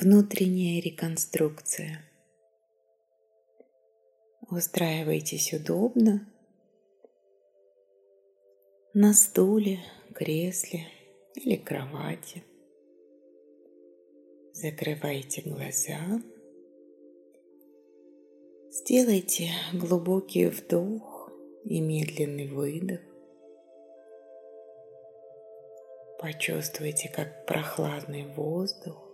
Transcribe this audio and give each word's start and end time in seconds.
Внутренняя 0.00 0.80
реконструкция. 0.80 2.02
Устраивайтесь 4.50 5.52
удобно 5.52 6.26
на 8.94 9.12
стуле, 9.12 9.80
кресле 10.14 10.86
или 11.34 11.56
кровати. 11.56 12.42
Закрывайте 14.54 15.42
глаза. 15.42 16.22
Сделайте 18.70 19.50
глубокий 19.74 20.46
вдох 20.46 21.30
и 21.64 21.82
медленный 21.82 22.48
выдох. 22.48 23.00
Почувствуйте, 26.18 27.10
как 27.14 27.44
прохладный 27.44 28.24
воздух 28.24 29.11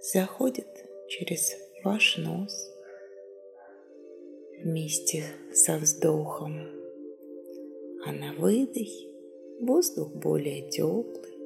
заходит 0.00 0.68
через 1.08 1.56
ваш 1.84 2.18
нос 2.18 2.70
вместе 4.62 5.24
со 5.52 5.76
вздохом, 5.78 6.68
а 8.04 8.12
на 8.12 8.32
выдохе 8.34 9.08
воздух 9.60 10.12
более 10.14 10.68
теплый. 10.70 11.38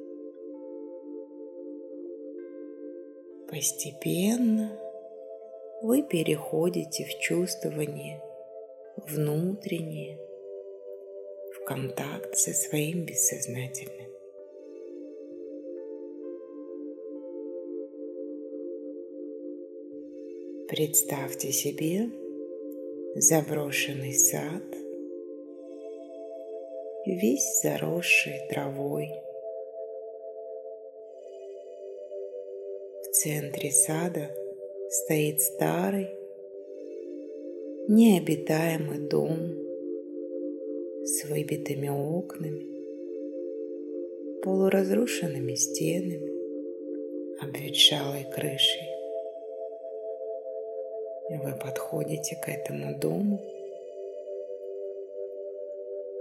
Постепенно 3.49 4.79
вы 5.81 6.01
переходите 6.03 7.05
в 7.05 7.19
чувствование 7.19 8.21
внутреннее, 9.07 10.17
в 11.55 11.65
контакт 11.65 12.37
со 12.37 12.53
своим 12.53 13.05
бессознательным. 13.05 14.12
Представьте 20.67 21.51
себе 21.51 22.09
заброшенный 23.15 24.13
сад, 24.13 24.63
весь 27.05 27.61
заросший 27.61 28.39
травой. 28.49 29.09
В 33.01 33.11
центре 33.11 33.71
сада 33.71 34.29
стоит 34.89 35.41
старый, 35.41 36.07
необитаемый 37.89 38.99
дом 39.09 39.37
с 41.03 41.25
выбитыми 41.25 41.89
окнами, 41.89 42.65
полуразрушенными 44.41 45.55
стенами, 45.55 46.31
обветшалой 47.41 48.25
крышей. 48.33 48.92
Вы 51.29 51.53
подходите 51.53 52.35
к 52.35 52.49
этому 52.49 52.99
дому, 52.99 53.39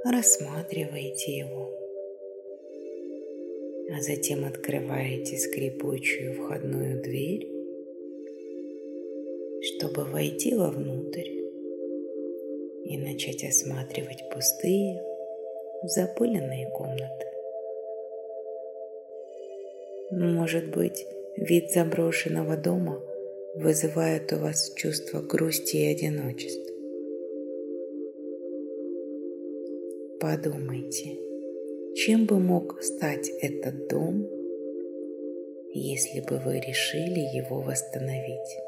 рассматриваете 0.05 1.39
его, 1.39 1.73
а 3.93 4.01
затем 4.01 4.45
открываете 4.45 5.39
скрипучую 5.39 6.35
входную 6.35 7.03
дверь, 7.03 7.51
чтобы 9.63 10.05
войти 10.05 10.55
вовнутрь 10.55 11.31
и 12.85 12.97
начать 12.97 13.43
осматривать 13.43 14.23
пустые, 14.33 15.03
запыленные 15.83 16.71
комнаты. 16.71 17.27
Может 20.13 20.71
быть, 20.71 21.05
вид 21.37 21.73
заброшенного 21.73 22.57
дома– 22.57 23.03
вызывает 23.55 24.33
у 24.33 24.37
вас 24.37 24.73
чувство 24.75 25.21
грусти 25.21 25.77
и 25.77 25.93
одиночества. 25.93 26.73
Подумайте, 30.21 31.19
чем 31.97 32.27
бы 32.27 32.39
мог 32.39 32.83
стать 32.83 33.29
этот 33.41 33.89
дом, 33.89 34.29
если 35.75 36.21
бы 36.21 36.39
вы 36.39 36.61
решили 36.61 37.21
его 37.37 37.61
восстановить. 37.61 38.59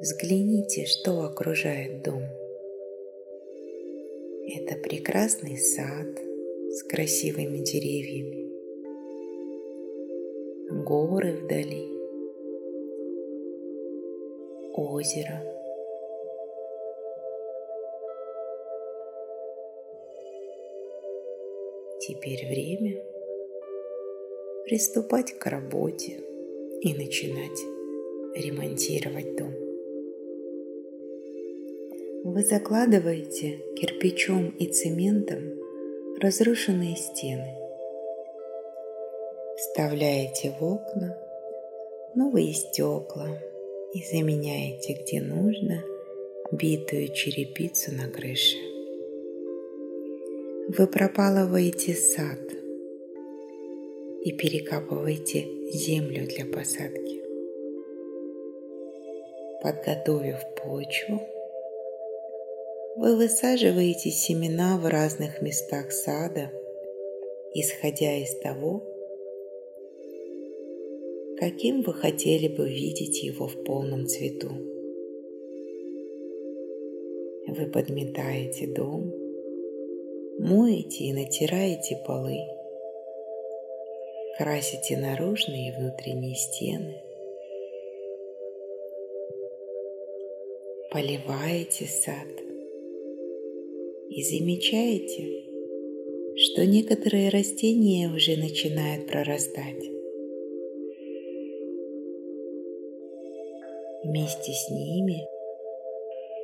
Взгляните, 0.00 0.84
что 0.84 1.22
окружает 1.22 2.02
дом. 2.02 2.24
Это 4.46 4.76
прекрасный 4.76 5.56
сад 5.56 6.08
с 6.70 6.82
красивыми 6.82 7.58
деревьями, 7.58 8.43
горы 10.82 11.32
вдали, 11.32 11.88
озеро. 14.72 15.42
Теперь 22.00 22.46
время 22.48 23.02
приступать 24.64 25.38
к 25.38 25.46
работе 25.46 26.20
и 26.80 26.92
начинать 26.92 27.60
ремонтировать 28.34 29.36
дом. 29.36 29.54
Вы 32.24 32.42
закладываете 32.42 33.60
кирпичом 33.76 34.48
и 34.58 34.66
цементом 34.66 35.58
разрушенные 36.20 36.96
стены– 36.96 37.58
Вставляете 39.56 40.50
в 40.58 40.64
окна 40.64 41.16
новые 42.16 42.52
стекла 42.52 43.28
и 43.92 44.02
заменяете, 44.02 44.94
где 44.94 45.20
нужно, 45.20 45.84
битую 46.50 47.12
черепицу 47.14 47.92
на 47.92 48.08
крыше. 48.08 48.56
Вы 50.76 50.88
пропалываете 50.88 51.94
сад 51.94 52.40
и 54.22 54.32
перекапываете 54.32 55.46
землю 55.70 56.26
для 56.26 56.46
посадки. 56.46 57.22
Подготовив 59.62 60.38
почву, 60.56 61.20
вы 62.96 63.16
высаживаете 63.16 64.10
семена 64.10 64.78
в 64.78 64.86
разных 64.88 65.42
местах 65.42 65.92
сада, 65.92 66.50
исходя 67.54 68.16
из 68.16 68.36
того, 68.40 68.93
каким 71.38 71.82
вы 71.82 71.92
хотели 71.94 72.48
бы 72.48 72.68
видеть 72.68 73.22
его 73.22 73.46
в 73.46 73.64
полном 73.64 74.06
цвету. 74.06 74.50
Вы 77.46 77.66
подметаете 77.66 78.66
дом, 78.68 79.12
моете 80.38 81.04
и 81.04 81.12
натираете 81.12 82.00
полы, 82.06 82.38
красите 84.38 84.96
наружные 84.96 85.68
и 85.68 85.76
внутренние 85.76 86.36
стены, 86.36 87.00
поливаете 90.90 91.86
сад 91.86 92.28
и 94.08 94.22
замечаете, 94.22 95.44
что 96.36 96.64
некоторые 96.64 97.28
растения 97.28 98.08
уже 98.08 98.36
начинают 98.36 99.06
прорастать. 99.06 99.93
Вместе 104.04 104.52
с 104.52 104.70
ними 104.70 105.26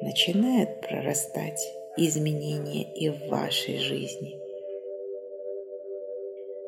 начинают 0.02 0.80
прорастать 0.80 1.72
изменения 1.96 2.90
и 2.94 3.10
в 3.10 3.28
вашей 3.28 3.78
жизни. 3.78 4.40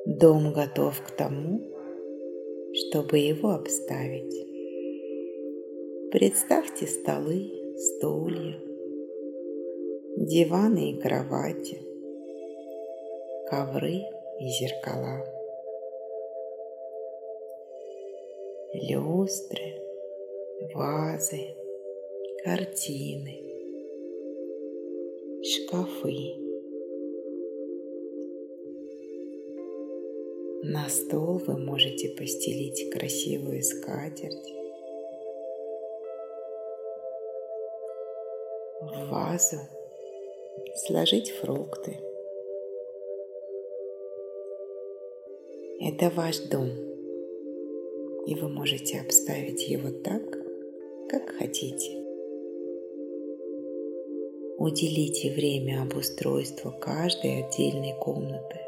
Дом 0.05 0.53
готов 0.53 1.01
к 1.03 1.11
тому, 1.13 1.61
чтобы 2.75 3.19
его 3.19 3.51
обставить. 3.51 4.47
Представьте 6.11 6.87
столы, 6.87 7.51
стулья, 7.79 8.59
диваны 10.17 10.91
и 10.91 11.01
кровати, 11.01 11.81
ковры 13.49 14.03
и 14.41 14.49
зеркала, 14.49 15.25
люстры, 18.75 19.82
вазы, 20.75 21.55
картины, 22.45 23.43
шкафы. 25.43 26.37
На 30.65 30.89
стол 30.89 31.39
вы 31.39 31.59
можете 31.59 32.11
постелить 32.11 32.91
красивую 32.91 33.63
скатерть. 33.63 34.55
В 38.81 39.09
вазу 39.11 39.59
сложить 40.77 41.31
фрукты. 41.31 41.99
Это 45.81 46.11
ваш 46.11 46.39
дом, 46.39 46.69
и 48.27 48.35
вы 48.37 48.49
можете 48.49 49.01
обставить 49.01 49.69
его 49.69 49.91
так, 49.91 50.42
как 51.09 51.31
хотите. 51.37 52.03
Уделите 54.59 55.33
время 55.33 55.83
обустройству 55.83 56.73
каждой 56.81 57.45
отдельной 57.45 57.95
комнаты. 57.99 58.61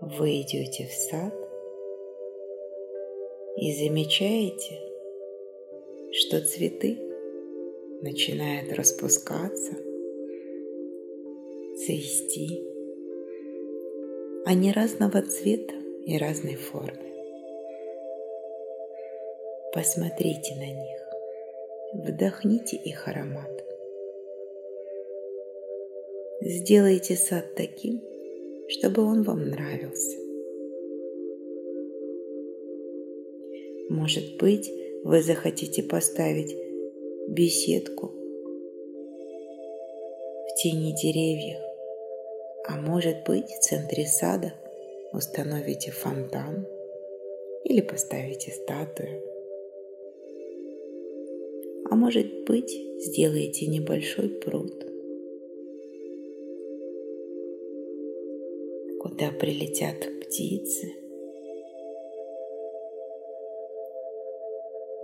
Вы 0.00 0.42
идете 0.42 0.86
в 0.86 0.92
сад 0.92 1.32
и 3.56 3.72
замечаете, 3.72 4.80
что 6.10 6.40
цветы 6.40 6.98
начинают 8.02 8.72
распускаться, 8.72 9.72
цвести. 11.76 12.62
Они 14.44 14.72
разного 14.72 15.22
цвета 15.22 15.74
и 16.04 16.18
разной 16.18 16.56
формы. 16.56 17.11
Посмотрите 19.72 20.54
на 20.56 20.66
них. 20.66 20.98
Вдохните 21.94 22.76
их 22.76 23.08
аромат. 23.08 23.64
Сделайте 26.42 27.16
сад 27.16 27.54
таким, 27.54 28.02
чтобы 28.68 29.02
он 29.02 29.22
вам 29.22 29.48
нравился. 29.48 30.18
Может 33.88 34.36
быть, 34.36 34.70
вы 35.04 35.22
захотите 35.22 35.82
поставить 35.82 36.54
беседку 37.28 38.08
в 40.48 40.54
тени 40.62 40.94
деревьев, 40.94 41.60
а 42.68 42.76
может 42.76 43.24
быть, 43.24 43.46
в 43.46 43.60
центре 43.60 44.06
сада 44.06 44.52
установите 45.14 45.92
фонтан 45.92 46.66
или 47.64 47.80
поставите 47.80 48.50
статую 48.50 49.31
а 51.92 51.94
может 51.94 52.44
быть, 52.44 52.74
сделаете 53.00 53.66
небольшой 53.66 54.30
пруд, 54.30 54.72
куда 58.98 59.30
прилетят 59.38 59.98
птицы. 60.22 60.90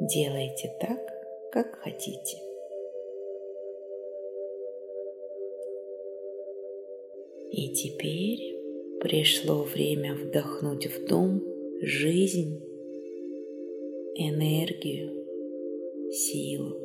Делайте 0.00 0.74
так, 0.80 0.98
как 1.52 1.78
хотите. 1.80 2.38
И 7.52 7.68
теперь 7.74 8.56
пришло 9.02 9.62
время 9.62 10.14
вдохнуть 10.14 10.86
в 10.86 11.06
дом 11.06 11.42
жизнь, 11.82 12.62
энергию, 14.14 15.27
силу. 16.12 16.76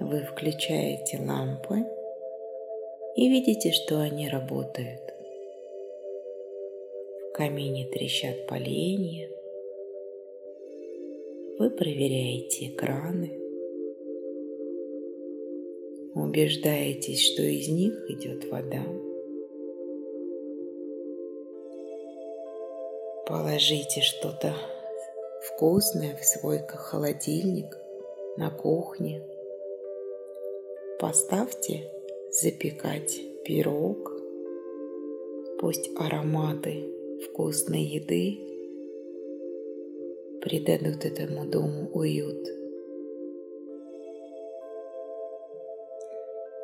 Вы 0.00 0.20
включаете 0.20 1.18
лампы 1.18 1.86
и 3.16 3.28
видите, 3.28 3.72
что 3.72 4.00
они 4.00 4.28
работают. 4.28 5.00
В 7.22 7.32
камине 7.32 7.86
трещат 7.86 8.46
поленья. 8.46 9.28
Вы 11.58 11.70
проверяете 11.70 12.66
экраны. 12.66 13.30
Убеждаетесь, 16.14 17.32
что 17.32 17.42
из 17.42 17.68
них 17.68 18.10
идет 18.10 18.44
вода. 18.50 18.84
Положите 23.26 24.00
что-то 24.00 24.54
вкусное 25.44 26.16
в 26.16 26.24
свой 26.24 26.60
холодильник 26.66 27.76
на 28.36 28.50
кухне. 28.50 29.22
Поставьте 30.98 31.90
запекать 32.30 33.20
пирог. 33.44 34.12
Пусть 35.60 35.90
ароматы 35.98 36.90
вкусной 37.26 37.82
еды 37.82 38.38
придадут 40.40 41.04
этому 41.04 41.46
дому 41.46 41.90
уют. 41.92 42.48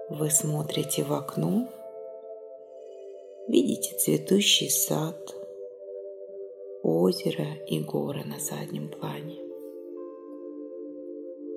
Вы 0.08 0.28
смотрите 0.30 1.04
в 1.04 1.12
окно, 1.12 1.68
видите 3.46 3.96
цветущий 3.96 4.68
сад– 4.70 5.34
озеро 6.82 7.46
и 7.66 7.80
горы 7.80 8.24
на 8.24 8.38
заднем 8.38 8.88
плане. 8.88 9.38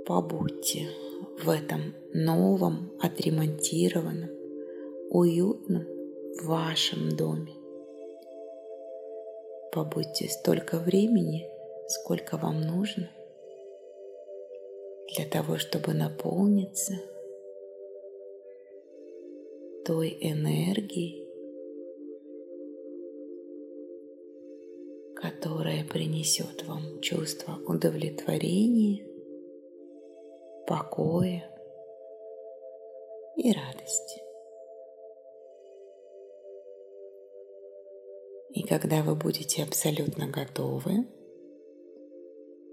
Побудьте 0.05 0.89
в 1.43 1.49
этом 1.49 1.95
новом, 2.13 2.91
отремонтированном, 3.01 4.29
уютном 5.09 5.85
вашем 6.43 7.15
доме. 7.15 7.53
Побудьте 9.71 10.27
столько 10.29 10.77
времени, 10.79 11.47
сколько 11.87 12.37
вам 12.37 12.61
нужно 12.61 13.09
для 15.15 15.25
того, 15.25 15.57
чтобы 15.57 15.93
наполниться 15.93 16.93
той 19.85 20.17
энергией, 20.21 21.22
которое 25.23 25.85
принесет 25.85 26.67
вам 26.67 26.99
чувство 26.99 27.53
удовлетворения, 27.65 29.07
покоя 30.67 31.49
и 33.37 33.53
радости. 33.53 34.21
И 38.49 38.63
когда 38.63 39.01
вы 39.01 39.15
будете 39.15 39.63
абсолютно 39.63 40.27
готовы, 40.27 41.07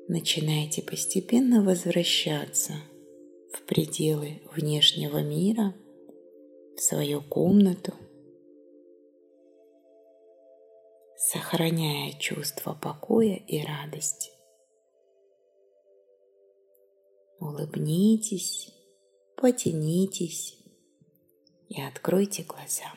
начинайте 0.08 0.82
постепенно 0.82 1.62
возвращаться 1.62 2.72
в 3.52 3.62
пределы 3.62 4.42
внешнего 4.56 5.22
мира, 5.22 5.72
в 6.76 6.80
свою 6.80 7.22
комнату– 7.22 7.92
сохраняя 11.32 12.12
чувство 12.18 12.74
покоя 12.74 13.36
и 13.36 13.64
радости. 13.64 14.32
Улыбнитесь, 17.38 18.74
потянитесь 19.36 20.58
и 21.68 21.80
откройте 21.80 22.42
глаза. 22.42 22.92